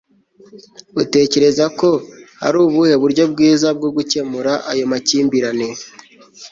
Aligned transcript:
utekereza 1.01 1.65
ko 1.79 1.89
ari 2.45 2.57
ubuhe 2.65 2.93
buryo 3.01 3.23
bwiza 3.31 3.67
bwo 3.77 3.89
gukemura 3.95 4.53
ayo 4.71 4.83
makimbirane 4.91 5.67